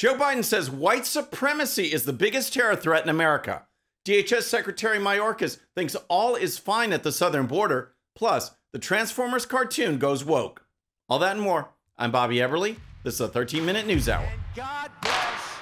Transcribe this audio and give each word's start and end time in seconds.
Joe 0.00 0.14
Biden 0.14 0.42
says 0.42 0.70
white 0.70 1.04
supremacy 1.04 1.92
is 1.92 2.04
the 2.04 2.14
biggest 2.14 2.54
terror 2.54 2.74
threat 2.74 3.04
in 3.04 3.10
America. 3.10 3.66
DHS 4.06 4.44
Secretary 4.44 4.98
Mayorkas 4.98 5.58
thinks 5.76 5.94
all 6.08 6.36
is 6.36 6.56
fine 6.56 6.94
at 6.94 7.02
the 7.02 7.12
southern 7.12 7.44
border. 7.44 7.92
Plus, 8.14 8.52
the 8.72 8.78
Transformers 8.78 9.44
cartoon 9.44 9.98
goes 9.98 10.24
woke. 10.24 10.64
All 11.10 11.18
that 11.18 11.32
and 11.32 11.42
more. 11.42 11.68
I'm 11.98 12.10
Bobby 12.10 12.36
Eberle. 12.36 12.76
This 13.04 13.16
is 13.16 13.20
a 13.20 13.28
13 13.28 13.62
minute 13.66 13.86
news 13.86 14.08
hour. 14.08 14.24
And 14.24 14.40
God 14.56 14.90
bless 15.02 15.58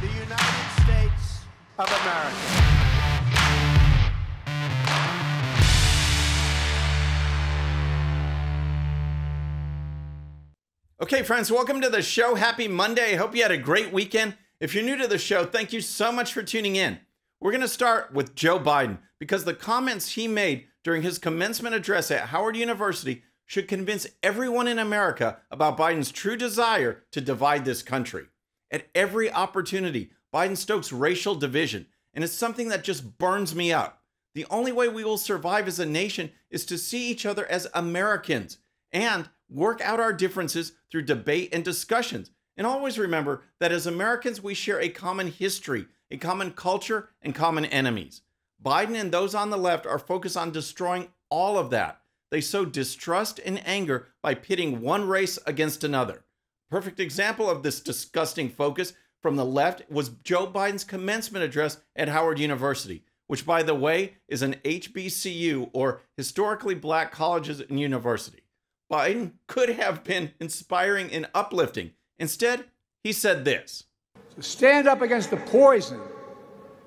the 0.00 0.06
United 0.06 0.82
States 0.82 1.44
of 1.78 1.86
America. 1.86 2.83
Okay, 11.04 11.22
friends, 11.22 11.52
welcome 11.52 11.82
to 11.82 11.90
the 11.90 12.00
show. 12.00 12.34
Happy 12.34 12.66
Monday. 12.66 13.14
Hope 13.14 13.36
you 13.36 13.42
had 13.42 13.50
a 13.50 13.58
great 13.58 13.92
weekend. 13.92 14.38
If 14.58 14.74
you're 14.74 14.82
new 14.82 14.96
to 14.96 15.06
the 15.06 15.18
show, 15.18 15.44
thank 15.44 15.70
you 15.70 15.82
so 15.82 16.10
much 16.10 16.32
for 16.32 16.42
tuning 16.42 16.76
in. 16.76 16.98
We're 17.38 17.50
going 17.50 17.60
to 17.60 17.68
start 17.68 18.14
with 18.14 18.34
Joe 18.34 18.58
Biden 18.58 18.96
because 19.20 19.44
the 19.44 19.52
comments 19.52 20.12
he 20.12 20.26
made 20.26 20.64
during 20.82 21.02
his 21.02 21.18
commencement 21.18 21.74
address 21.74 22.10
at 22.10 22.28
Howard 22.28 22.56
University 22.56 23.22
should 23.44 23.68
convince 23.68 24.06
everyone 24.22 24.66
in 24.66 24.78
America 24.78 25.40
about 25.50 25.76
Biden's 25.76 26.10
true 26.10 26.38
desire 26.38 27.02
to 27.12 27.20
divide 27.20 27.66
this 27.66 27.82
country. 27.82 28.24
At 28.70 28.86
every 28.94 29.30
opportunity, 29.30 30.10
Biden 30.32 30.56
stokes 30.56 30.90
racial 30.90 31.34
division, 31.34 31.84
and 32.14 32.24
it's 32.24 32.32
something 32.32 32.68
that 32.68 32.82
just 32.82 33.18
burns 33.18 33.54
me 33.54 33.74
up. 33.74 34.00
The 34.34 34.46
only 34.48 34.72
way 34.72 34.88
we 34.88 35.04
will 35.04 35.18
survive 35.18 35.68
as 35.68 35.78
a 35.78 35.84
nation 35.84 36.30
is 36.48 36.64
to 36.64 36.78
see 36.78 37.10
each 37.10 37.26
other 37.26 37.44
as 37.44 37.68
Americans 37.74 38.56
and 38.94 39.28
work 39.50 39.82
out 39.82 40.00
our 40.00 40.12
differences 40.12 40.72
through 40.90 41.02
debate 41.02 41.50
and 41.52 41.64
discussions. 41.64 42.30
And 42.56 42.66
always 42.66 42.98
remember 42.98 43.42
that 43.60 43.72
as 43.72 43.86
Americans, 43.86 44.42
we 44.42 44.54
share 44.54 44.80
a 44.80 44.88
common 44.88 45.26
history, 45.26 45.86
a 46.10 46.16
common 46.16 46.52
culture, 46.52 47.10
and 47.20 47.34
common 47.34 47.66
enemies. 47.66 48.22
Biden 48.64 48.98
and 48.98 49.12
those 49.12 49.34
on 49.34 49.50
the 49.50 49.58
left 49.58 49.84
are 49.84 49.98
focused 49.98 50.36
on 50.36 50.52
destroying 50.52 51.08
all 51.28 51.58
of 51.58 51.70
that. 51.70 52.00
They 52.30 52.40
sow 52.40 52.64
distrust 52.64 53.40
and 53.44 53.60
anger 53.66 54.08
by 54.22 54.34
pitting 54.34 54.80
one 54.80 55.06
race 55.06 55.38
against 55.46 55.84
another. 55.84 56.24
Perfect 56.70 56.98
example 56.98 57.50
of 57.50 57.62
this 57.62 57.80
disgusting 57.80 58.48
focus 58.48 58.94
from 59.20 59.36
the 59.36 59.44
left 59.44 59.82
was 59.90 60.10
Joe 60.22 60.46
Biden's 60.46 60.84
commencement 60.84 61.44
address 61.44 61.78
at 61.94 62.08
Howard 62.08 62.38
University, 62.38 63.04
which, 63.26 63.44
by 63.44 63.62
the 63.62 63.74
way, 63.74 64.14
is 64.28 64.42
an 64.42 64.54
HBCU 64.64 65.70
or 65.72 66.00
historically 66.16 66.74
black 66.74 67.12
colleges 67.12 67.60
and 67.60 67.78
university. 67.78 68.43
Biden 68.90 69.32
could 69.46 69.70
have 69.70 70.04
been 70.04 70.32
inspiring 70.40 71.10
and 71.10 71.28
uplifting. 71.34 71.92
Instead, 72.18 72.64
he 73.02 73.12
said 73.12 73.44
this 73.44 73.84
To 74.36 74.42
stand 74.42 74.86
up 74.86 75.02
against 75.02 75.30
the 75.30 75.36
poison 75.36 76.00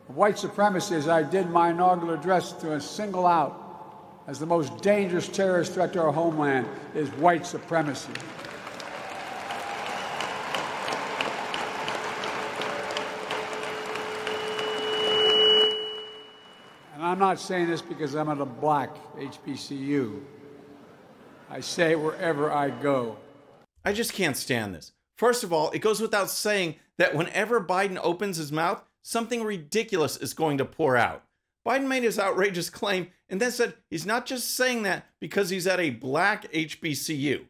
of 0.07 0.15
white 0.15 0.37
supremacy, 0.37 0.95
as 0.95 1.07
I 1.07 1.23
did 1.23 1.49
my 1.49 1.69
inaugural 1.69 2.13
address, 2.13 2.53
to 2.53 2.79
single 2.79 3.25
out 3.25 3.63
as 4.27 4.39
the 4.39 4.45
most 4.45 4.81
dangerous 4.81 5.27
terrorist 5.27 5.73
threat 5.73 5.93
to 5.93 6.01
our 6.01 6.11
homeland 6.11 6.67
is 6.93 7.09
white 7.11 7.45
supremacy. 7.45 8.11
And 16.93 17.03
I'm 17.03 17.19
not 17.19 17.39
saying 17.39 17.67
this 17.67 17.81
because 17.81 18.15
I'm 18.15 18.27
at 18.27 18.41
a 18.41 18.45
black 18.45 18.89
HBCU. 19.15 20.21
I 21.49 21.61
say 21.61 21.95
wherever 21.95 22.51
I 22.51 22.69
go. 22.69 23.17
I 23.85 23.93
just 23.93 24.13
can't 24.13 24.35
stand 24.35 24.75
this. 24.75 24.91
First 25.17 25.43
of 25.43 25.53
all, 25.53 25.71
it 25.71 25.79
goes 25.79 26.01
without 26.01 26.29
saying 26.29 26.75
that 26.97 27.15
whenever 27.15 27.63
Biden 27.63 27.97
opens 28.03 28.37
his 28.37 28.51
mouth, 28.51 28.83
something 29.01 29.43
ridiculous 29.43 30.17
is 30.17 30.33
going 30.33 30.57
to 30.57 30.65
pour 30.65 30.97
out. 30.97 31.23
Biden 31.65 31.87
made 31.87 32.03
his 32.03 32.19
outrageous 32.19 32.69
claim 32.69 33.07
and 33.29 33.41
then 33.41 33.51
said 33.51 33.75
he's 33.89 34.05
not 34.05 34.25
just 34.25 34.55
saying 34.55 34.83
that 34.83 35.05
because 35.19 35.49
he's 35.49 35.67
at 35.67 35.79
a 35.79 35.89
black 35.89 36.51
HBCU. 36.51 37.45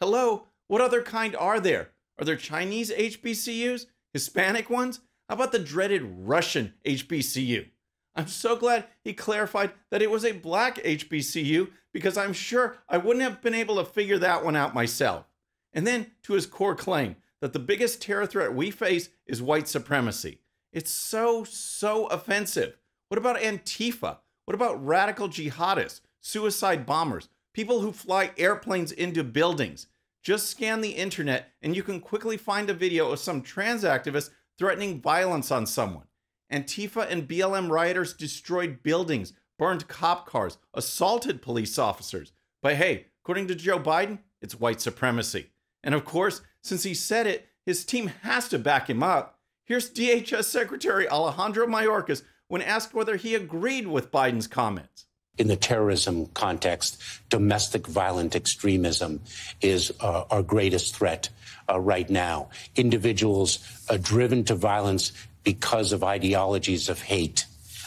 Hello, 0.00 0.46
what 0.68 0.80
other 0.80 1.02
kind 1.02 1.36
are 1.36 1.60
there? 1.60 1.90
Are 2.18 2.24
there 2.24 2.36
Chinese 2.36 2.90
HBCUs? 2.90 3.86
Hispanic 4.14 4.70
ones? 4.70 5.00
How 5.28 5.34
about 5.34 5.52
the 5.52 5.58
dreaded 5.58 6.02
Russian 6.02 6.74
HBCU? 6.84 7.68
I'm 8.14 8.26
so 8.26 8.56
glad 8.56 8.86
he 9.02 9.14
clarified 9.14 9.72
that 9.90 10.02
it 10.02 10.10
was 10.10 10.24
a 10.24 10.32
black 10.32 10.76
HBCU 10.82 11.70
because 11.92 12.16
I'm 12.16 12.32
sure 12.32 12.76
I 12.88 12.98
wouldn't 12.98 13.22
have 13.22 13.40
been 13.40 13.54
able 13.54 13.76
to 13.76 13.84
figure 13.84 14.18
that 14.18 14.44
one 14.44 14.56
out 14.56 14.74
myself. 14.74 15.26
And 15.72 15.86
then 15.86 16.10
to 16.24 16.34
his 16.34 16.46
core 16.46 16.74
claim 16.74 17.16
that 17.40 17.52
the 17.52 17.58
biggest 17.58 18.02
terror 18.02 18.26
threat 18.26 18.54
we 18.54 18.70
face 18.70 19.08
is 19.26 19.42
white 19.42 19.66
supremacy. 19.66 20.38
It's 20.72 20.90
so, 20.90 21.44
so 21.44 22.06
offensive. 22.06 22.76
What 23.08 23.18
about 23.18 23.40
Antifa? 23.40 24.18
What 24.44 24.54
about 24.54 24.84
radical 24.84 25.28
jihadists, 25.28 26.00
suicide 26.20 26.86
bombers, 26.86 27.28
people 27.52 27.80
who 27.80 27.92
fly 27.92 28.30
airplanes 28.36 28.92
into 28.92 29.24
buildings? 29.24 29.86
Just 30.22 30.48
scan 30.48 30.80
the 30.80 30.90
internet 30.90 31.50
and 31.62 31.74
you 31.74 31.82
can 31.82 32.00
quickly 32.00 32.36
find 32.36 32.70
a 32.70 32.74
video 32.74 33.10
of 33.10 33.18
some 33.18 33.42
trans 33.42 33.84
activist 33.84 34.30
threatening 34.58 35.00
violence 35.00 35.50
on 35.50 35.66
someone. 35.66 36.04
Antifa 36.52 37.10
and 37.10 37.26
BLM 37.26 37.70
rioters 37.70 38.12
destroyed 38.12 38.82
buildings, 38.82 39.32
burned 39.58 39.88
cop 39.88 40.26
cars, 40.26 40.58
assaulted 40.74 41.42
police 41.42 41.78
officers. 41.78 42.32
But 42.60 42.76
hey, 42.76 43.06
according 43.22 43.48
to 43.48 43.54
Joe 43.54 43.78
Biden, 43.78 44.18
it's 44.40 44.60
white 44.60 44.80
supremacy. 44.80 45.50
And 45.82 45.94
of 45.94 46.04
course, 46.04 46.42
since 46.62 46.82
he 46.82 46.94
said 46.94 47.26
it, 47.26 47.48
his 47.64 47.84
team 47.84 48.08
has 48.22 48.48
to 48.48 48.58
back 48.58 48.90
him 48.90 49.02
up. 49.02 49.38
Here's 49.64 49.90
DHS 49.90 50.44
Secretary 50.44 51.08
Alejandro 51.08 51.66
Mayorkas 51.66 52.22
when 52.48 52.62
asked 52.62 52.92
whether 52.92 53.16
he 53.16 53.34
agreed 53.34 53.86
with 53.86 54.10
Biden's 54.10 54.46
comments. 54.46 55.06
In 55.38 55.48
the 55.48 55.56
terrorism 55.56 56.26
context, 56.34 57.02
domestic 57.30 57.86
violent 57.86 58.36
extremism 58.36 59.20
is 59.62 59.90
uh, 60.00 60.24
our 60.30 60.42
greatest 60.42 60.94
threat 60.94 61.30
uh, 61.70 61.80
right 61.80 62.10
now. 62.10 62.50
Individuals 62.76 63.60
uh, 63.88 63.96
driven 63.96 64.44
to 64.44 64.54
violence 64.54 65.12
because 65.44 65.92
of 65.92 66.04
ideologies 66.04 66.88
of 66.88 67.00
hate, 67.00 67.46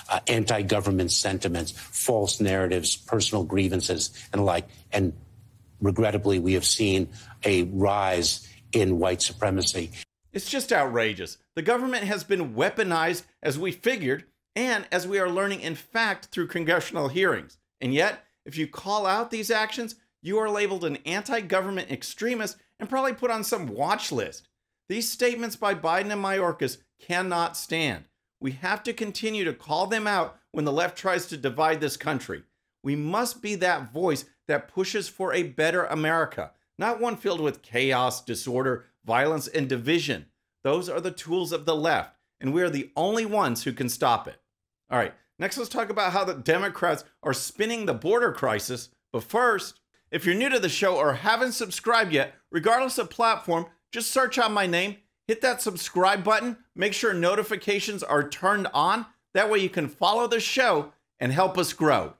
uh, 0.09 0.19
anti 0.27 0.61
government 0.61 1.11
sentiments, 1.11 1.71
false 1.71 2.39
narratives, 2.39 2.95
personal 2.95 3.43
grievances, 3.43 4.11
and 4.31 4.41
the 4.41 4.45
like. 4.45 4.67
And 4.91 5.13
regrettably, 5.81 6.39
we 6.39 6.53
have 6.53 6.65
seen 6.65 7.09
a 7.43 7.63
rise 7.63 8.47
in 8.71 8.99
white 8.99 9.21
supremacy. 9.21 9.91
It's 10.33 10.49
just 10.49 10.73
outrageous. 10.73 11.37
The 11.55 11.61
government 11.61 12.03
has 12.03 12.23
been 12.23 12.55
weaponized 12.55 13.23
as 13.41 13.57
we 13.57 13.71
figured, 13.71 14.25
and 14.55 14.85
as 14.91 15.07
we 15.07 15.19
are 15.19 15.29
learning 15.29 15.61
in 15.61 15.75
fact 15.75 16.25
through 16.25 16.47
congressional 16.47 17.07
hearings. 17.07 17.57
And 17.79 17.93
yet, 17.93 18.25
if 18.45 18.57
you 18.57 18.67
call 18.67 19.05
out 19.05 19.31
these 19.31 19.49
actions, 19.49 19.95
you 20.21 20.37
are 20.39 20.49
labeled 20.49 20.83
an 20.83 20.97
anti 21.05 21.39
government 21.41 21.91
extremist 21.91 22.57
and 22.79 22.89
probably 22.89 23.13
put 23.13 23.31
on 23.31 23.43
some 23.43 23.67
watch 23.67 24.11
list. 24.11 24.49
These 24.89 25.09
statements 25.09 25.55
by 25.55 25.73
Biden 25.73 26.11
and 26.11 26.23
Mayorkas 26.23 26.77
cannot 26.99 27.57
stand. 27.57 28.05
We 28.39 28.51
have 28.51 28.83
to 28.83 28.93
continue 28.93 29.43
to 29.45 29.53
call 29.53 29.87
them 29.87 30.07
out 30.07 30.37
when 30.51 30.65
the 30.65 30.71
left 30.71 30.97
tries 30.97 31.25
to 31.27 31.37
divide 31.37 31.81
this 31.81 31.97
country. 31.97 32.43
We 32.83 32.95
must 32.95 33.41
be 33.41 33.55
that 33.55 33.91
voice 33.91 34.25
that 34.47 34.67
pushes 34.67 35.09
for 35.09 35.33
a 35.33 35.43
better 35.43 35.85
America, 35.85 36.51
not 36.77 36.99
one 36.99 37.17
filled 37.17 37.41
with 37.41 37.61
chaos, 37.61 38.23
disorder, 38.23 38.85
violence, 39.03 39.47
and 39.47 39.67
division. 39.67 40.27
Those 40.63 40.89
are 40.89 41.01
the 41.01 41.11
tools 41.11 41.51
of 41.51 41.65
the 41.65 41.75
left, 41.75 42.15
and 42.39 42.53
we 42.53 42.61
are 42.61 42.69
the 42.69 42.91
only 42.95 43.25
ones 43.25 43.63
who 43.63 43.73
can 43.73 43.89
stop 43.89 44.27
it. 44.27 44.39
All 44.89 44.99
right, 44.99 45.13
next 45.39 45.57
let's 45.57 45.69
talk 45.69 45.89
about 45.89 46.11
how 46.11 46.23
the 46.23 46.35
Democrats 46.35 47.03
are 47.23 47.33
spinning 47.33 47.85
the 47.85 47.93
border 47.93 48.31
crisis. 48.31 48.89
But 49.11 49.23
first, 49.23 49.79
if 50.11 50.25
you're 50.25 50.35
new 50.35 50.49
to 50.49 50.59
the 50.59 50.69
show 50.69 50.95
or 50.95 51.13
haven't 51.13 51.53
subscribed 51.53 52.13
yet, 52.13 52.35
regardless 52.51 52.97
of 52.97 53.09
platform, 53.09 53.65
just 53.91 54.11
search 54.11 54.37
out 54.37 54.51
my 54.51 54.67
name 54.67 54.97
hit 55.27 55.41
that 55.41 55.61
subscribe 55.61 56.23
button. 56.23 56.57
Make 56.75 56.93
sure 56.93 57.13
notifications 57.13 58.03
are 58.03 58.27
turned 58.27 58.67
on. 58.73 59.05
That 59.33 59.49
way 59.49 59.59
you 59.59 59.69
can 59.69 59.87
follow 59.87 60.27
the 60.27 60.39
show 60.39 60.93
and 61.19 61.31
help 61.31 61.57
us 61.57 61.73
grow. 61.73 62.13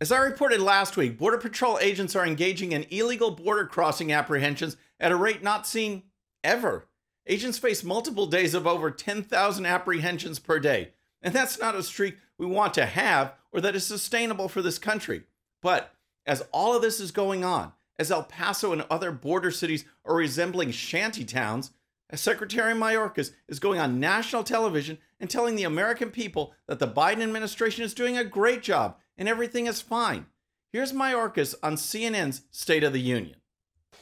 As 0.00 0.10
I 0.10 0.18
reported 0.18 0.60
last 0.60 0.96
week, 0.96 1.18
Border 1.18 1.38
Patrol 1.38 1.78
agents 1.80 2.16
are 2.16 2.26
engaging 2.26 2.72
in 2.72 2.86
illegal 2.90 3.30
border 3.30 3.64
crossing 3.64 4.12
apprehensions 4.12 4.76
at 4.98 5.12
a 5.12 5.16
rate 5.16 5.42
not 5.42 5.66
seen 5.66 6.02
ever. 6.42 6.86
Agents 7.26 7.58
face 7.58 7.82
multiple 7.82 8.26
days 8.26 8.54
of 8.54 8.66
over 8.66 8.90
10,000 8.90 9.66
apprehensions 9.66 10.38
per 10.38 10.58
day. 10.58 10.90
And 11.22 11.32
that's 11.32 11.58
not 11.58 11.74
a 11.74 11.82
streak 11.82 12.16
we 12.38 12.46
want 12.46 12.74
to 12.74 12.86
have 12.86 13.34
or 13.52 13.60
that 13.60 13.76
is 13.76 13.86
sustainable 13.86 14.48
for 14.48 14.60
this 14.60 14.78
country. 14.78 15.22
But 15.62 15.94
as 16.26 16.42
all 16.52 16.76
of 16.76 16.82
this 16.82 17.00
is 17.00 17.10
going 17.12 17.44
on, 17.44 17.72
as 17.98 18.10
El 18.10 18.24
Paso 18.24 18.72
and 18.72 18.84
other 18.90 19.12
border 19.12 19.50
cities 19.50 19.84
are 20.04 20.16
resembling 20.16 20.72
shanty 20.72 21.24
towns, 21.24 21.70
Secretary 22.18 22.72
Mayorkas 22.74 23.30
is 23.48 23.58
going 23.58 23.78
on 23.80 24.00
national 24.00 24.44
television 24.44 24.98
and 25.20 25.28
telling 25.30 25.56
the 25.56 25.64
American 25.64 26.10
people 26.10 26.52
that 26.66 26.78
the 26.78 26.88
Biden 26.88 27.22
administration 27.22 27.84
is 27.84 27.94
doing 27.94 28.16
a 28.18 28.24
great 28.24 28.62
job 28.62 28.96
and 29.16 29.28
everything 29.28 29.66
is 29.66 29.80
fine. 29.80 30.26
Here's 30.72 30.92
Mayorkas 30.92 31.54
on 31.62 31.76
CNN's 31.76 32.42
State 32.50 32.82
of 32.84 32.92
the 32.92 33.00
Union. 33.00 33.36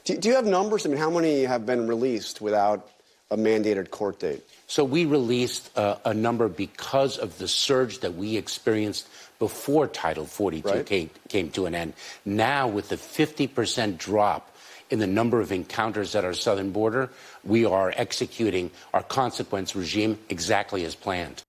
Do, 0.05 0.17
do 0.17 0.29
you 0.29 0.35
have 0.35 0.47
numbers? 0.47 0.87
I 0.87 0.89
mean, 0.89 0.99
how 0.99 1.11
many 1.11 1.43
have 1.43 1.67
been 1.67 1.87
released 1.87 2.41
without 2.41 2.89
a 3.31 3.37
mandated 3.37 3.91
court 3.91 4.19
date? 4.21 4.43
So 4.67 4.83
we 4.85 5.05
released 5.05 5.77
uh, 5.77 5.97
a 6.05 6.15
number 6.15 6.49
because 6.49 7.19
of 7.19 7.39
the 7.39 7.47
surge 7.47 8.01
that 8.01 8.15
we 8.15 8.37
experienced 8.37 9.07
before 9.39 9.87
Title 9.87 10.25
42 10.25 10.69
Right. 10.69 10.87
came, 10.87 11.11
came 11.29 11.51
to 11.51 11.67
an 11.67 11.75
end. 11.75 11.93
Now, 12.25 12.69
with 12.69 12.89
the 12.89 12.97
50% 12.97 13.99
drop 13.99 14.52
in 14.93 14.99
the 14.99 15.07
number 15.07 15.41
of 15.41 15.51
encounters 15.51 16.15
at 16.15 16.25
our 16.25 16.35
southern 16.35 16.71
border, 16.71 17.09
we 17.43 17.65
are 17.65 17.95
executing 17.97 18.71
our 18.93 19.03
consequence 19.03 19.75
regime 19.75 20.19
exactly 20.29 20.85
as 20.85 20.95
planned. 20.95 21.43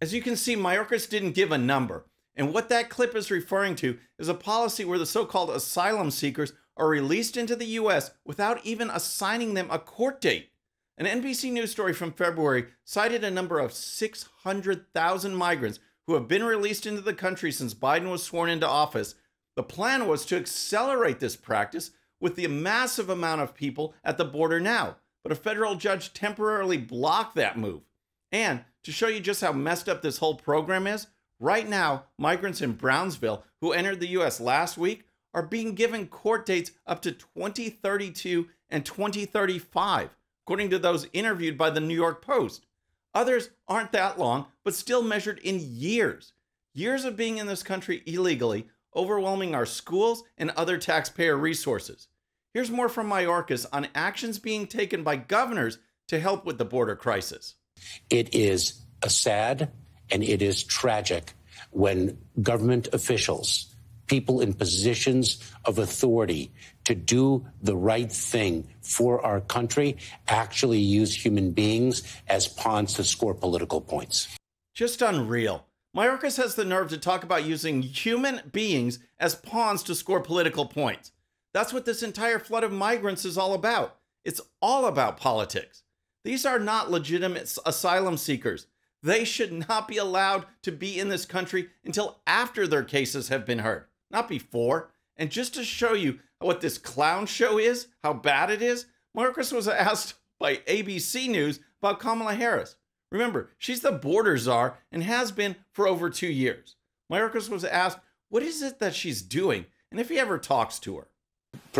As 0.00 0.12
you 0.12 0.20
can 0.20 0.34
see, 0.34 0.56
Mayorkas 0.56 1.08
didn't 1.08 1.32
give 1.32 1.52
a 1.52 1.58
number. 1.58 2.04
And 2.34 2.52
what 2.52 2.68
that 2.70 2.90
clip 2.90 3.14
is 3.14 3.30
referring 3.30 3.76
to 3.76 3.98
is 4.18 4.26
a 4.26 4.34
policy 4.34 4.84
where 4.84 4.98
the 4.98 5.06
so 5.06 5.24
called 5.24 5.50
asylum 5.50 6.10
seekers 6.10 6.52
are 6.76 6.88
released 6.88 7.36
into 7.36 7.54
the 7.54 7.66
U.S. 7.66 8.10
without 8.24 8.64
even 8.66 8.90
assigning 8.90 9.54
them 9.54 9.68
a 9.70 9.78
court 9.78 10.20
date. 10.20 10.50
An 10.96 11.06
NBC 11.06 11.52
News 11.52 11.70
story 11.70 11.92
from 11.92 12.12
February 12.12 12.66
cited 12.84 13.22
a 13.22 13.30
number 13.30 13.60
of 13.60 13.72
600,000 13.72 15.34
migrants 15.36 15.78
who 16.08 16.14
have 16.14 16.26
been 16.26 16.42
released 16.42 16.84
into 16.84 17.00
the 17.00 17.14
country 17.14 17.52
since 17.52 17.74
Biden 17.74 18.10
was 18.10 18.24
sworn 18.24 18.50
into 18.50 18.68
office. 18.68 19.14
The 19.54 19.62
plan 19.62 20.08
was 20.08 20.26
to 20.26 20.36
accelerate 20.36 21.20
this 21.20 21.36
practice 21.36 21.92
with 22.20 22.36
the 22.36 22.46
massive 22.46 23.08
amount 23.08 23.40
of 23.40 23.54
people 23.54 23.94
at 24.04 24.18
the 24.18 24.24
border 24.24 24.60
now, 24.60 24.96
but 25.22 25.32
a 25.32 25.36
federal 25.36 25.74
judge 25.74 26.12
temporarily 26.12 26.78
blocked 26.78 27.34
that 27.36 27.58
move. 27.58 27.82
And 28.32 28.64
to 28.82 28.92
show 28.92 29.08
you 29.08 29.20
just 29.20 29.40
how 29.40 29.52
messed 29.52 29.88
up 29.88 30.02
this 30.02 30.18
whole 30.18 30.34
program 30.34 30.86
is, 30.86 31.06
right 31.40 31.68
now, 31.68 32.04
migrants 32.18 32.60
in 32.60 32.72
Brownsville 32.72 33.44
who 33.60 33.72
entered 33.72 34.00
the 34.00 34.08
U.S. 34.08 34.40
last 34.40 34.78
week 34.78 35.04
are 35.34 35.42
being 35.42 35.74
given 35.74 36.06
court 36.06 36.46
dates 36.46 36.72
up 36.86 37.02
to 37.02 37.12
2032 37.12 38.48
and 38.70 38.84
2035, 38.84 40.10
according 40.44 40.70
to 40.70 40.78
those 40.78 41.06
interviewed 41.12 41.56
by 41.56 41.70
the 41.70 41.80
New 41.80 41.94
York 41.94 42.22
Post. 42.22 42.66
Others 43.14 43.50
aren't 43.66 43.92
that 43.92 44.18
long, 44.18 44.46
but 44.64 44.74
still 44.74 45.02
measured 45.02 45.38
in 45.40 45.58
years. 45.60 46.32
Years 46.74 47.04
of 47.04 47.16
being 47.16 47.38
in 47.38 47.46
this 47.46 47.62
country 47.62 48.02
illegally, 48.06 48.68
overwhelming 48.94 49.54
our 49.54 49.66
schools 49.66 50.24
and 50.36 50.50
other 50.50 50.78
taxpayer 50.78 51.36
resources. 51.36 52.08
Here's 52.54 52.70
more 52.70 52.88
from 52.88 53.08
Mayorkas 53.08 53.66
on 53.72 53.88
actions 53.94 54.38
being 54.38 54.66
taken 54.66 55.02
by 55.02 55.16
governors 55.16 55.78
to 56.08 56.18
help 56.18 56.44
with 56.44 56.58
the 56.58 56.64
border 56.64 56.96
crisis. 56.96 57.54
It 58.10 58.34
is 58.34 58.82
a 59.02 59.10
sad 59.10 59.70
and 60.10 60.24
it 60.24 60.42
is 60.42 60.64
tragic 60.64 61.34
when 61.70 62.18
government 62.40 62.88
officials, 62.92 63.74
people 64.06 64.40
in 64.40 64.54
positions 64.54 65.38
of 65.64 65.78
authority 65.78 66.52
to 66.84 66.94
do 66.94 67.46
the 67.62 67.76
right 67.76 68.10
thing 68.10 68.66
for 68.80 69.24
our 69.24 69.40
country, 69.40 69.96
actually 70.26 70.80
use 70.80 71.14
human 71.14 71.50
beings 71.52 72.02
as 72.26 72.48
pawns 72.48 72.94
to 72.94 73.04
score 73.04 73.34
political 73.34 73.80
points. 73.80 74.34
Just 74.74 75.02
unreal. 75.02 75.67
Mayorkas 75.98 76.36
has 76.36 76.54
the 76.54 76.64
nerve 76.64 76.90
to 76.90 76.96
talk 76.96 77.24
about 77.24 77.44
using 77.44 77.82
human 77.82 78.40
beings 78.52 79.00
as 79.18 79.34
pawns 79.34 79.82
to 79.82 79.96
score 79.96 80.20
political 80.20 80.64
points. 80.64 81.10
That's 81.52 81.72
what 81.72 81.86
this 81.86 82.04
entire 82.04 82.38
flood 82.38 82.62
of 82.62 82.70
migrants 82.70 83.24
is 83.24 83.36
all 83.36 83.52
about. 83.52 83.96
It's 84.24 84.40
all 84.62 84.86
about 84.86 85.16
politics. 85.16 85.82
These 86.22 86.46
are 86.46 86.60
not 86.60 86.88
legitimate 86.88 87.52
asylum 87.66 88.16
seekers. 88.16 88.68
They 89.02 89.24
should 89.24 89.68
not 89.68 89.88
be 89.88 89.96
allowed 89.96 90.46
to 90.62 90.70
be 90.70 91.00
in 91.00 91.08
this 91.08 91.24
country 91.24 91.70
until 91.84 92.20
after 92.28 92.68
their 92.68 92.84
cases 92.84 93.28
have 93.30 93.44
been 93.44 93.58
heard, 93.58 93.86
not 94.08 94.28
before. 94.28 94.92
And 95.16 95.32
just 95.32 95.52
to 95.54 95.64
show 95.64 95.94
you 95.94 96.20
what 96.38 96.60
this 96.60 96.78
clown 96.78 97.26
show 97.26 97.58
is, 97.58 97.88
how 98.04 98.12
bad 98.12 98.50
it 98.50 98.62
is, 98.62 98.86
Marcus 99.16 99.50
was 99.50 99.66
asked 99.66 100.14
by 100.38 100.58
ABC 100.58 101.28
News 101.28 101.58
about 101.82 101.98
Kamala 101.98 102.34
Harris. 102.34 102.76
Remember, 103.10 103.50
she's 103.58 103.80
the 103.80 103.92
border 103.92 104.36
czar 104.36 104.78
and 104.92 105.02
has 105.02 105.32
been 105.32 105.56
for 105.72 105.88
over 105.88 106.10
two 106.10 106.28
years. 106.28 106.76
Mayorkas 107.10 107.48
was 107.48 107.64
asked, 107.64 107.98
what 108.28 108.42
is 108.42 108.62
it 108.62 108.78
that 108.80 108.94
she's 108.94 109.22
doing, 109.22 109.64
and 109.90 109.98
if 109.98 110.08
he 110.08 110.18
ever 110.18 110.38
talks 110.38 110.78
to 110.80 110.98
her. 110.98 111.06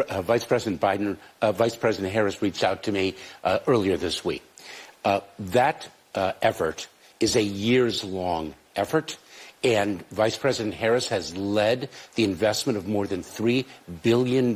Uh, 0.09 0.23
Vice 0.23 0.45
President 0.45 0.81
Biden, 0.81 1.19
uh, 1.43 1.53
Vice 1.53 1.77
President 1.77 2.13
Harris 2.13 2.41
reached 2.41 2.65
out 2.65 2.83
to 2.85 2.93
me 2.93 3.15
uh, 3.45 3.59
earlier 3.67 3.97
this 3.99 4.25
week. 4.25 4.43
Uh, 5.05 5.21
that 5.39 5.89
uh, 6.15 6.33
effort 6.41 6.89
is 7.21 7.37
a 7.37 7.43
years 7.43 8.03
long 8.03 8.55
effort. 8.77 9.19
And 9.65 10.07
Vice 10.11 10.39
President 10.39 10.75
Harris 10.75 11.09
has 11.09 11.37
led 11.37 11.91
the 12.15 12.25
investment 12.25 12.79
of 12.79 12.87
more 12.87 13.07
than 13.07 13.23
$3 13.23 13.65
billion 14.03 14.55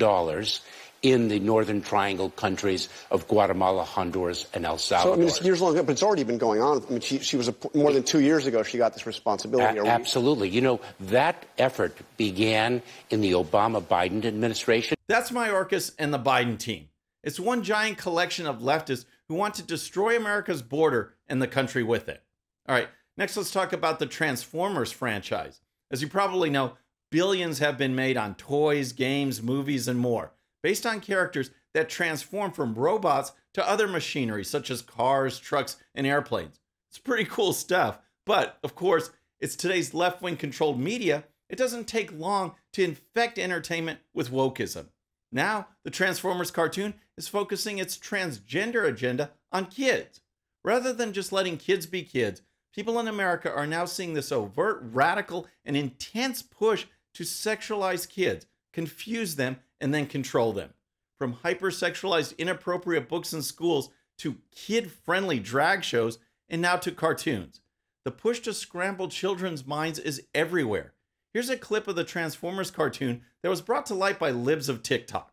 in 1.02 1.28
the 1.28 1.40
Northern 1.40 1.82
Triangle 1.82 2.30
countries 2.30 2.88
of 3.10 3.26
Guatemala, 3.28 3.84
Honduras, 3.84 4.46
and 4.54 4.64
El 4.64 4.78
Salvador. 4.78 5.14
So, 5.14 5.14
I 5.14 5.18
mean, 5.18 5.28
it's 5.28 5.42
years 5.42 5.60
long, 5.60 5.74
but 5.74 5.90
it's 5.90 6.02
already 6.02 6.24
been 6.24 6.38
going 6.38 6.60
on. 6.60 6.84
I 6.86 6.90
mean, 6.90 7.00
she, 7.00 7.18
she 7.18 7.36
was 7.36 7.48
a, 7.48 7.54
more 7.74 7.92
than 7.92 8.04
two 8.04 8.20
years 8.20 8.46
ago. 8.46 8.62
She 8.62 8.78
got 8.78 8.92
this 8.92 9.06
responsibility. 9.06 9.78
A- 9.78 9.84
absolutely. 9.84 10.48
You 10.48 10.60
know, 10.60 10.80
that 11.00 11.44
effort 11.58 11.96
began 12.16 12.82
in 13.10 13.20
the 13.20 13.32
Obama 13.32 13.82
Biden 13.82 14.24
administration. 14.24 14.96
That's 15.08 15.30
Mayorkas 15.30 15.92
and 15.98 16.14
the 16.14 16.18
Biden 16.18 16.58
team. 16.58 16.88
It's 17.24 17.38
one 17.38 17.62
giant 17.62 17.98
collection 17.98 18.46
of 18.46 18.60
leftists 18.60 19.04
who 19.28 19.34
want 19.34 19.54
to 19.54 19.62
destroy 19.62 20.16
America's 20.16 20.62
border 20.62 21.14
and 21.28 21.40
the 21.40 21.46
country 21.48 21.82
with 21.82 22.08
it. 22.08 22.22
All 22.68 22.74
right, 22.74 22.88
next 23.16 23.36
let's 23.36 23.50
talk 23.50 23.72
about 23.72 23.98
the 23.98 24.06
Transformers 24.06 24.92
franchise. 24.92 25.60
As 25.90 26.00
you 26.00 26.08
probably 26.08 26.50
know, 26.50 26.72
billions 27.10 27.58
have 27.58 27.76
been 27.76 27.94
made 27.94 28.16
on 28.16 28.34
toys, 28.34 28.92
games, 28.92 29.42
movies, 29.42 29.86
and 29.88 29.98
more, 29.98 30.32
based 30.62 30.86
on 30.86 31.00
characters 31.00 31.50
that 31.74 31.88
transform 31.88 32.52
from 32.52 32.74
robots 32.74 33.32
to 33.54 33.68
other 33.68 33.88
machinery 33.88 34.44
such 34.44 34.70
as 34.70 34.82
cars, 34.82 35.38
trucks, 35.38 35.76
and 35.94 36.06
airplanes. 36.06 36.60
It's 36.90 36.98
pretty 36.98 37.24
cool 37.24 37.52
stuff, 37.52 37.98
but 38.26 38.58
of 38.62 38.74
course, 38.74 39.10
it's 39.40 39.56
today's 39.56 39.94
left 39.94 40.22
wing 40.22 40.36
controlled 40.36 40.78
media. 40.78 41.24
It 41.48 41.56
doesn't 41.56 41.88
take 41.88 42.12
long 42.12 42.54
to 42.74 42.84
infect 42.84 43.38
entertainment 43.38 44.00
with 44.14 44.30
wokeism. 44.30 44.86
Now, 45.32 45.68
the 45.84 45.90
Transformers 45.90 46.50
cartoon 46.50 46.94
is 47.16 47.28
focusing 47.28 47.78
its 47.78 47.96
transgender 47.96 48.86
agenda 48.86 49.30
on 49.50 49.66
kids. 49.66 50.20
Rather 50.64 50.92
than 50.92 51.12
just 51.12 51.32
letting 51.32 51.56
kids 51.56 51.86
be 51.86 52.02
kids, 52.02 52.42
people 52.74 53.00
in 53.00 53.08
America 53.08 53.50
are 53.50 53.66
now 53.66 53.84
seeing 53.84 54.14
this 54.14 54.30
overt, 54.30 54.80
radical, 54.82 55.46
and 55.64 55.76
intense 55.76 56.42
push 56.42 56.86
to 57.14 57.24
sexualize 57.24 58.08
kids, 58.08 58.46
confuse 58.72 59.36
them, 59.36 59.58
and 59.82 59.92
then 59.92 60.06
control 60.06 60.54
them. 60.54 60.70
From 61.18 61.34
hypersexualized, 61.44 62.38
inappropriate 62.38 63.08
books 63.08 63.34
in 63.34 63.42
schools 63.42 63.90
to 64.18 64.38
kid 64.54 64.90
friendly 64.90 65.38
drag 65.38 65.84
shows, 65.84 66.18
and 66.48 66.62
now 66.62 66.76
to 66.76 66.92
cartoons. 66.92 67.60
The 68.04 68.10
push 68.10 68.40
to 68.40 68.54
scramble 68.54 69.08
children's 69.08 69.66
minds 69.66 69.98
is 69.98 70.22
everywhere. 70.34 70.94
Here's 71.34 71.50
a 71.50 71.56
clip 71.56 71.88
of 71.88 71.96
the 71.96 72.04
Transformers 72.04 72.70
cartoon 72.70 73.22
that 73.42 73.48
was 73.48 73.60
brought 73.60 73.86
to 73.86 73.94
light 73.94 74.18
by 74.18 74.30
libs 74.30 74.68
of 74.68 74.82
TikTok. 74.82 75.32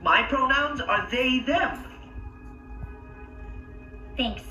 My 0.00 0.22
pronouns 0.24 0.80
are 0.80 1.08
they, 1.10 1.40
them. 1.40 1.84
Thanks. 4.16 4.42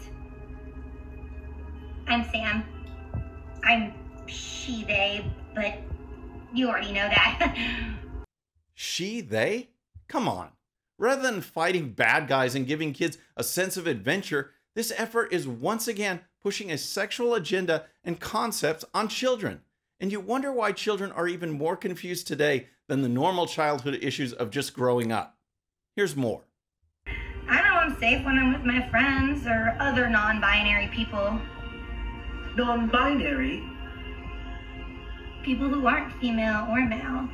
I'm 2.07 2.25
Sam. 2.31 2.63
I'm 3.63 3.93
she, 4.27 4.83
they, 4.83 5.31
but 5.53 5.75
you 6.53 6.67
already 6.67 6.93
know 6.93 7.07
that. 7.07 7.55
She, 8.81 9.21
they? 9.21 9.69
Come 10.07 10.27
on. 10.27 10.53
Rather 10.97 11.21
than 11.21 11.41
fighting 11.41 11.91
bad 11.91 12.27
guys 12.27 12.55
and 12.55 12.65
giving 12.65 12.93
kids 12.93 13.19
a 13.37 13.43
sense 13.43 13.77
of 13.77 13.85
adventure, 13.85 14.53
this 14.73 14.91
effort 14.97 15.31
is 15.31 15.47
once 15.47 15.87
again 15.87 16.21
pushing 16.41 16.71
a 16.71 16.79
sexual 16.79 17.35
agenda 17.35 17.85
and 18.03 18.19
concepts 18.19 18.83
on 18.91 19.07
children. 19.07 19.61
And 19.99 20.11
you 20.11 20.19
wonder 20.19 20.51
why 20.51 20.71
children 20.71 21.11
are 21.11 21.27
even 21.27 21.51
more 21.51 21.77
confused 21.77 22.25
today 22.25 22.69
than 22.87 23.03
the 23.03 23.07
normal 23.07 23.45
childhood 23.45 23.99
issues 24.01 24.33
of 24.33 24.49
just 24.49 24.73
growing 24.73 25.11
up. 25.11 25.37
Here's 25.95 26.15
more. 26.15 26.41
I 27.05 27.61
know 27.61 27.75
I'm 27.75 27.99
safe 27.99 28.25
when 28.25 28.39
I'm 28.39 28.51
with 28.51 28.63
my 28.63 28.89
friends 28.89 29.45
or 29.45 29.77
other 29.79 30.09
non 30.09 30.41
binary 30.41 30.87
people. 30.87 31.39
Non 32.57 32.89
binary. 32.89 33.63
People 35.43 35.69
who 35.69 35.85
aren't 35.85 36.19
female 36.19 36.65
or 36.71 36.83
male. 36.83 37.29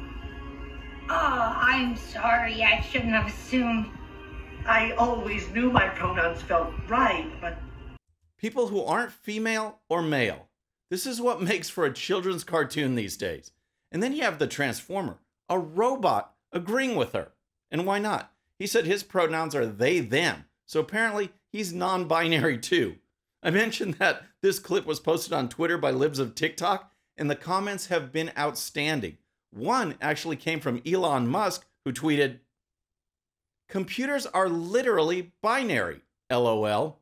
Oh, 1.10 1.58
I'm 1.62 1.96
sorry. 1.96 2.64
I 2.64 2.82
shouldn't 2.82 3.14
have 3.14 3.28
assumed. 3.28 3.88
I 4.66 4.92
always 4.92 5.50
knew 5.50 5.72
my 5.72 5.88
pronouns 5.88 6.42
felt 6.42 6.74
right, 6.90 7.32
but 7.40 7.58
People 8.38 8.68
who 8.68 8.84
aren't 8.84 9.12
female 9.12 9.80
or 9.90 10.04
male. 10.04 10.48
This 10.92 11.08
is 11.08 11.20
what 11.20 11.42
makes 11.42 11.70
for 11.70 11.86
a 11.86 11.94
children's 11.94 12.44
cartoon 12.44 12.94
these 12.94 13.18
days. 13.18 13.52
And 13.92 14.04
then 14.04 14.14
you 14.14 14.22
have 14.22 14.38
the 14.38 14.46
Transformer, 14.46 15.18
a 15.50 15.58
robot 15.58 16.36
agreeing 16.52 16.96
with 16.96 17.14
her. 17.14 17.32
And 17.72 17.86
why 17.86 17.98
not? 17.98 18.32
He 18.60 18.68
said 18.68 18.86
his 18.86 19.02
pronouns 19.02 19.56
are 19.56 19.66
they, 19.66 20.00
them. 20.02 20.46
So 20.68 20.80
apparently 20.80 21.32
he's 21.52 21.74
non 21.74 22.08
binary 22.08 22.60
too. 22.60 22.98
I 23.42 23.50
mentioned 23.52 23.96
that 23.96 24.24
this 24.42 24.60
clip 24.60 24.86
was 24.86 25.00
posted 25.00 25.34
on 25.34 25.50
Twitter 25.50 25.78
by 25.80 25.90
Libs 25.90 26.20
of 26.20 26.36
TikTok, 26.36 26.92
and 27.18 27.32
the 27.32 27.36
comments 27.36 27.88
have 27.88 28.12
been 28.12 28.32
outstanding. 28.38 29.18
One 29.52 29.96
actually 30.02 30.36
came 30.36 30.60
from 30.60 30.82
Elon 30.86 31.28
Musk, 31.28 31.66
who 31.86 31.94
tweeted, 31.94 32.40
Computers 33.70 34.26
are 34.26 34.48
literally 34.48 35.34
binary. 35.42 36.02
LOL. 36.32 37.00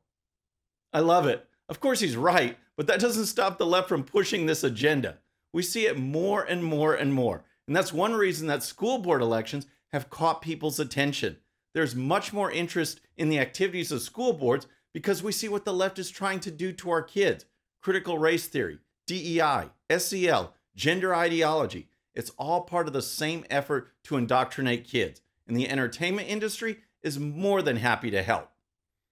I 0.93 0.99
love 0.99 1.27
it. 1.27 1.47
Of 1.67 1.79
course, 1.79 1.99
he's 1.99 2.15
right, 2.15 2.57
but 2.77 2.87
that 2.87 2.99
doesn't 2.99 3.25
stop 3.25 3.57
the 3.57 3.65
left 3.65 3.89
from 3.89 4.03
pushing 4.03 4.45
this 4.45 4.63
agenda. 4.63 5.17
We 5.53 5.63
see 5.63 5.87
it 5.87 5.97
more 5.97 6.43
and 6.43 6.63
more 6.63 6.93
and 6.93 7.13
more. 7.13 7.43
And 7.67 7.75
that's 7.75 7.93
one 7.93 8.13
reason 8.13 8.47
that 8.47 8.63
school 8.63 8.99
board 8.99 9.21
elections 9.21 9.65
have 9.91 10.09
caught 10.09 10.41
people's 10.41 10.79
attention. 10.79 11.37
There's 11.73 11.95
much 11.95 12.31
more 12.31 12.51
interest 12.51 13.01
in 13.17 13.29
the 13.29 13.39
activities 13.39 13.91
of 13.91 14.01
school 14.01 14.33
boards 14.33 14.67
because 14.93 15.23
we 15.23 15.31
see 15.31 15.49
what 15.49 15.65
the 15.65 15.73
left 15.73 15.99
is 15.99 16.09
trying 16.09 16.39
to 16.41 16.51
do 16.51 16.71
to 16.73 16.89
our 16.89 17.01
kids 17.01 17.45
critical 17.81 18.17
race 18.17 18.47
theory, 18.47 18.79
DEI, 19.05 19.69
SEL, 19.95 20.53
gender 20.75 21.13
ideology. 21.13 21.87
It's 22.15 22.31
all 22.37 22.61
part 22.61 22.87
of 22.87 22.93
the 22.93 23.01
same 23.01 23.45
effort 23.49 23.91
to 24.03 24.17
indoctrinate 24.17 24.85
kids. 24.85 25.21
And 25.47 25.55
the 25.55 25.69
entertainment 25.69 26.27
industry 26.27 26.77
is 27.03 27.19
more 27.19 27.61
than 27.61 27.77
happy 27.77 28.09
to 28.11 28.23
help. 28.23 28.49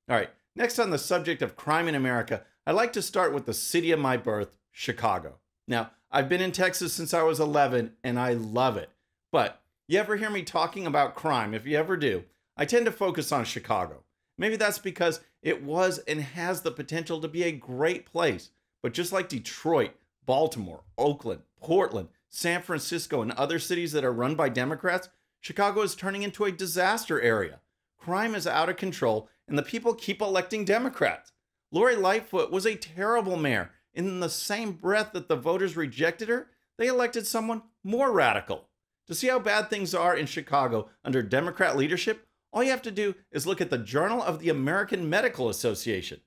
All 0.10 0.16
right, 0.16 0.30
next 0.56 0.80
on 0.80 0.90
the 0.90 0.98
subject 0.98 1.42
of 1.42 1.56
crime 1.56 1.88
in 1.88 1.96
America, 1.96 2.44
I'd 2.66 2.72
like 2.72 2.94
to 2.94 3.02
start 3.02 3.34
with 3.34 3.46
the 3.46 3.54
city 3.54 3.92
of 3.92 4.00
my 4.00 4.18
birth, 4.18 4.50
Chicago. 4.72 5.36
Now, 5.68 5.92
I've 6.12 6.30
been 6.30 6.42
in 6.42 6.52
Texas 6.52 6.94
since 6.94 7.14
I 7.14 7.24
was 7.24 7.40
11 7.40 7.94
and 8.04 8.20
I 8.20 8.34
love 8.34 8.78
it. 8.78 8.90
But 9.32 9.62
you 9.88 10.00
ever 10.00 10.16
hear 10.16 10.30
me 10.30 10.44
talking 10.44 10.86
about 10.86 11.16
crime? 11.16 11.54
If 11.54 11.66
you 11.66 11.78
ever 11.78 11.98
do, 11.98 12.24
I 12.56 12.66
tend 12.66 12.86
to 12.86 12.92
focus 12.92 13.32
on 13.32 13.46
Chicago. 13.46 14.04
Maybe 14.38 14.56
that's 14.56 14.80
because 14.80 15.22
it 15.42 15.64
was 15.64 16.00
and 16.00 16.22
has 16.22 16.62
the 16.62 16.72
potential 16.72 17.20
to 17.22 17.28
be 17.28 17.44
a 17.44 17.52
great 17.52 18.06
place. 18.06 18.52
But 18.82 18.94
just 18.94 19.12
like 19.12 19.30
Detroit, 19.30 19.92
Baltimore, 20.26 20.84
Oakland, 20.98 21.42
Portland, 21.62 22.10
San 22.36 22.64
Francisco, 22.64 23.22
and 23.22 23.32
other 23.34 23.60
cities 23.60 23.92
that 23.92 24.04
are 24.04 24.12
run 24.12 24.34
by 24.34 24.50
Democrats, 24.50 25.08
Chicago 25.40 25.82
is 25.82 25.94
turning 25.94 26.24
into 26.24 26.46
a 26.46 26.52
disaster 26.52 27.22
area. 27.22 27.60
Crime 28.00 28.34
is 28.34 28.48
out 28.48 28.70
of 28.70 28.76
control, 28.76 29.30
and 29.48 29.56
the 29.56 29.62
people 29.62 29.94
keep 29.94 30.20
electing 30.20 30.66
Democrats. 30.66 31.32
Lori 31.72 31.96
Lightfoot 31.96 32.52
was 32.52 32.66
a 32.66 32.76
terrible 32.76 33.38
mayor. 33.38 33.70
In 33.94 34.20
the 34.20 34.30
same 34.30 34.72
breath 34.72 35.12
that 35.14 35.28
the 35.28 35.36
voters 35.36 35.78
rejected 35.78 36.28
her, 36.28 36.48
they 36.80 36.88
elected 36.88 37.28
someone 37.28 37.62
more 37.84 38.12
radical. 38.12 38.68
To 39.08 39.14
see 39.14 39.28
how 39.28 39.38
bad 39.38 39.70
things 39.70 39.94
are 39.94 40.16
in 40.16 40.26
Chicago 40.26 40.90
under 41.06 41.22
Democrat 41.22 41.78
leadership, 41.78 42.26
all 42.52 42.64
you 42.64 42.72
have 42.72 42.82
to 42.82 42.92
do 42.92 43.14
is 43.32 43.46
look 43.46 43.62
at 43.62 43.70
the 43.70 43.78
Journal 43.78 44.24
of 44.24 44.40
the 44.40 44.50
American 44.50 45.08
Medical 45.08 45.50
Association. 45.50 46.20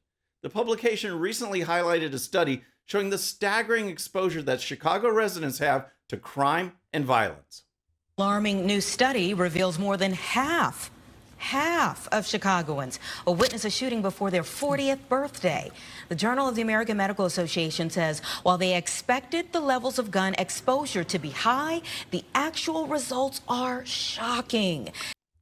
The 0.43 0.51
publication 0.51 1.19
recently 1.19 1.63
highlighted 1.63 2.13
a 2.13 2.21
study 2.21 2.63
showing 2.87 3.11
the 3.11 3.19
staggering 3.19 3.89
exposure 3.89 4.43
that 4.43 4.61
Chicago 4.61 5.11
residents 5.11 5.59
have 5.59 5.87
to 6.09 6.17
crime 6.17 6.73
and 6.93 7.05
violence. 7.05 7.65
Alarming 8.19 8.65
new 8.65 8.81
study 8.81 9.35
reveals 9.35 9.79
more 9.79 9.97
than 9.97 10.13
half 10.13 10.91
half 11.39 12.09
of 12.13 12.27
Chicagoans 12.27 12.99
will 13.25 13.35
witness 13.35 13.65
a 13.65 13.71
shooting 13.71 14.03
before 14.03 14.31
their 14.31 14.43
40th 14.43 14.99
birthday. 15.09 15.71
The 16.09 16.15
Journal 16.15 16.49
of 16.49 16.55
the 16.55 16.63
American 16.63 16.97
Medical 16.97 17.25
Association 17.25 17.91
says 17.91 18.21
while 18.43 18.59
they 18.59 18.77
expected 18.77 19.53
the 19.53 19.61
levels 19.61 19.99
of 19.99 20.11
gun 20.11 20.35
exposure 20.39 21.05
to 21.05 21.19
be 21.19 21.31
high, 21.31 21.83
the 22.11 22.25
actual 22.35 22.87
results 22.87 23.41
are 23.49 23.85
shocking. 23.85 24.93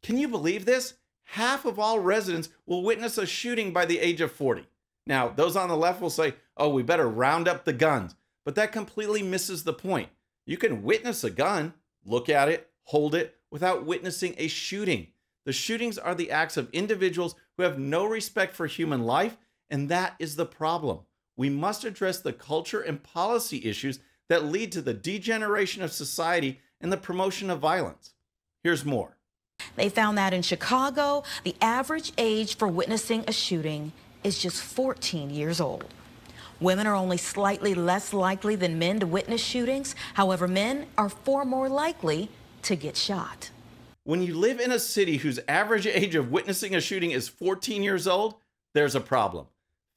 Can 0.02 0.18
you 0.18 0.28
believe 0.28 0.64
this? 0.64 0.94
Half 1.24 1.64
of 1.64 1.78
all 1.78 1.98
residents 1.98 2.50
will 2.66 2.82
witness 2.82 3.18
a 3.18 3.26
shooting 3.26 3.72
by 3.72 3.86
the 3.86 3.98
age 3.98 4.20
of 4.20 4.30
40. 4.30 4.66
Now, 5.06 5.28
those 5.28 5.56
on 5.56 5.68
the 5.68 5.76
left 5.76 6.00
will 6.00 6.10
say, 6.10 6.34
oh, 6.56 6.68
we 6.68 6.82
better 6.82 7.08
round 7.08 7.48
up 7.48 7.64
the 7.64 7.72
guns. 7.72 8.14
But 8.44 8.54
that 8.56 8.72
completely 8.72 9.22
misses 9.22 9.64
the 9.64 9.72
point. 9.72 10.10
You 10.46 10.56
can 10.56 10.82
witness 10.82 11.24
a 11.24 11.30
gun, 11.30 11.74
look 12.04 12.28
at 12.28 12.48
it, 12.48 12.70
hold 12.84 13.14
it, 13.14 13.36
without 13.50 13.86
witnessing 13.86 14.34
a 14.36 14.48
shooting. 14.48 15.08
The 15.46 15.52
shootings 15.52 15.98
are 15.98 16.14
the 16.14 16.30
acts 16.30 16.56
of 16.56 16.70
individuals 16.72 17.34
who 17.56 17.62
have 17.62 17.78
no 17.78 18.04
respect 18.04 18.54
for 18.54 18.66
human 18.66 19.04
life, 19.04 19.36
and 19.70 19.88
that 19.88 20.14
is 20.18 20.36
the 20.36 20.46
problem. 20.46 21.00
We 21.36 21.50
must 21.50 21.84
address 21.84 22.20
the 22.20 22.32
culture 22.32 22.80
and 22.80 23.02
policy 23.02 23.64
issues 23.64 23.98
that 24.28 24.44
lead 24.44 24.72
to 24.72 24.82
the 24.82 24.94
degeneration 24.94 25.82
of 25.82 25.92
society 25.92 26.60
and 26.80 26.92
the 26.92 26.96
promotion 26.96 27.50
of 27.50 27.60
violence. 27.60 28.14
Here's 28.62 28.84
more. 28.84 29.16
They 29.76 29.88
found 29.88 30.18
that 30.18 30.34
in 30.34 30.42
Chicago, 30.42 31.24
the 31.42 31.56
average 31.60 32.12
age 32.18 32.56
for 32.56 32.68
witnessing 32.68 33.24
a 33.26 33.32
shooting 33.32 33.92
is 34.22 34.38
just 34.38 34.62
14 34.62 35.30
years 35.30 35.60
old. 35.60 35.86
Women 36.60 36.86
are 36.86 36.94
only 36.94 37.16
slightly 37.16 37.74
less 37.74 38.12
likely 38.12 38.56
than 38.56 38.78
men 38.78 39.00
to 39.00 39.06
witness 39.06 39.40
shootings. 39.40 39.94
However, 40.14 40.46
men 40.46 40.86
are 40.96 41.08
far 41.08 41.44
more 41.44 41.68
likely 41.68 42.28
to 42.62 42.76
get 42.76 42.96
shot. 42.96 43.50
When 44.04 44.22
you 44.22 44.36
live 44.36 44.60
in 44.60 44.70
a 44.70 44.78
city 44.78 45.16
whose 45.16 45.40
average 45.48 45.86
age 45.86 46.14
of 46.14 46.30
witnessing 46.30 46.74
a 46.74 46.80
shooting 46.80 47.10
is 47.10 47.28
14 47.28 47.82
years 47.82 48.06
old, 48.06 48.34
there's 48.74 48.94
a 48.94 49.00
problem. 49.00 49.46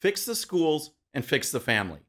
Fix 0.02 0.26
the 0.26 0.36
schools 0.36 0.92
and 1.14 1.26
fix 1.26 1.52
the 1.52 1.60
family. 1.60 2.00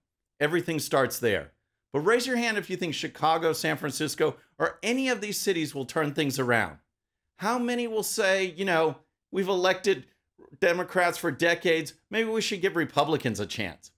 Everything 0.41 0.79
starts 0.79 1.19
there. 1.19 1.53
But 1.93 2.01
raise 2.01 2.27
your 2.27 2.37
hand 2.37 2.59
if 2.59 2.69
you 2.71 2.77
think 2.77 2.95
Chicago, 2.95 3.53
San 3.53 3.77
Francisco, 3.77 4.37
or 4.59 4.79
any 4.83 5.09
of 5.09 5.21
these 5.21 5.39
cities 5.39 5.75
will 5.75 5.87
turn 5.87 6.13
things 6.13 6.39
around. 6.39 6.79
How 7.37 7.59
many 7.59 7.87
will 7.87 8.03
say, 8.03 8.53
you 8.57 8.65
know, 8.65 8.97
we've 9.33 9.49
elected 9.49 10.07
Democrats 10.61 11.19
for 11.19 11.31
decades, 11.31 11.95
maybe 12.11 12.29
we 12.29 12.41
should 12.41 12.61
give 12.61 12.77
Republicans 12.77 13.41
a 13.41 13.47
chance? 13.47 13.91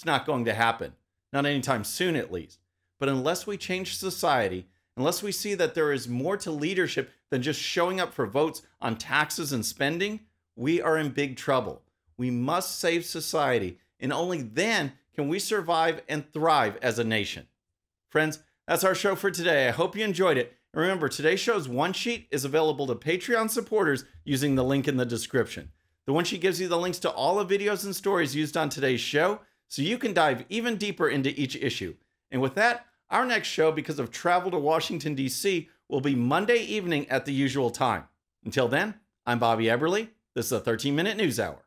It's 0.00 0.06
not 0.06 0.24
going 0.24 0.46
to 0.46 0.54
happen. 0.54 0.94
Not 1.30 1.44
anytime 1.44 1.84
soon, 1.84 2.16
at 2.16 2.32
least. 2.32 2.58
But 2.98 3.10
unless 3.10 3.46
we 3.46 3.58
change 3.58 3.98
society, 3.98 4.66
unless 4.96 5.22
we 5.22 5.30
see 5.30 5.52
that 5.52 5.74
there 5.74 5.92
is 5.92 6.08
more 6.08 6.38
to 6.38 6.50
leadership 6.50 7.10
than 7.28 7.42
just 7.42 7.60
showing 7.60 8.00
up 8.00 8.14
for 8.14 8.24
votes 8.24 8.62
on 8.80 8.96
taxes 8.96 9.52
and 9.52 9.62
spending, 9.62 10.20
we 10.56 10.80
are 10.80 10.96
in 10.96 11.10
big 11.10 11.36
trouble. 11.36 11.82
We 12.16 12.30
must 12.30 12.78
save 12.78 13.04
society, 13.04 13.76
and 14.00 14.10
only 14.10 14.40
then 14.40 14.94
can 15.14 15.28
we 15.28 15.38
survive 15.38 16.00
and 16.08 16.32
thrive 16.32 16.78
as 16.80 16.98
a 16.98 17.04
nation. 17.04 17.46
Friends, 18.08 18.38
that's 18.66 18.84
our 18.84 18.94
show 18.94 19.14
for 19.14 19.30
today. 19.30 19.68
I 19.68 19.72
hope 19.72 19.94
you 19.94 20.02
enjoyed 20.02 20.38
it. 20.38 20.56
And 20.72 20.80
remember, 20.80 21.10
today's 21.10 21.40
show's 21.40 21.68
one 21.68 21.92
sheet 21.92 22.26
is 22.30 22.46
available 22.46 22.86
to 22.86 22.94
Patreon 22.94 23.50
supporters 23.50 24.06
using 24.24 24.54
the 24.54 24.64
link 24.64 24.88
in 24.88 24.96
the 24.96 25.04
description. 25.04 25.72
The 26.06 26.14
one 26.14 26.24
sheet 26.24 26.40
gives 26.40 26.58
you 26.58 26.68
the 26.68 26.78
links 26.78 27.00
to 27.00 27.10
all 27.10 27.44
the 27.44 27.58
videos 27.58 27.84
and 27.84 27.94
stories 27.94 28.34
used 28.34 28.56
on 28.56 28.70
today's 28.70 29.02
show 29.02 29.40
so 29.70 29.82
you 29.82 29.98
can 29.98 30.12
dive 30.12 30.44
even 30.48 30.76
deeper 30.76 31.08
into 31.08 31.40
each 31.40 31.54
issue. 31.54 31.94
And 32.32 32.42
with 32.42 32.56
that, 32.56 32.86
our 33.08 33.24
next 33.24 33.48
show, 33.48 33.70
because 33.70 34.00
of 34.00 34.10
travel 34.10 34.50
to 34.50 34.58
Washington, 34.58 35.14
D.C., 35.14 35.68
will 35.88 36.00
be 36.00 36.16
Monday 36.16 36.58
evening 36.58 37.08
at 37.08 37.24
the 37.24 37.32
usual 37.32 37.70
time. 37.70 38.04
Until 38.44 38.66
then, 38.66 38.94
I'm 39.24 39.38
Bobby 39.38 39.66
Eberle. 39.66 40.08
This 40.34 40.46
is 40.46 40.52
a 40.52 40.60
13 40.60 40.94
minute 40.94 41.16
news 41.16 41.38
hour. 41.38 41.64